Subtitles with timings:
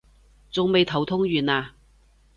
[0.49, 1.73] 仲未頭痛完啊？